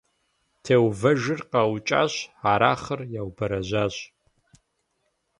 [0.63, 2.13] Теувэжыр къаукӀащ,
[2.51, 3.95] Арахъыр яубэрэжьащ.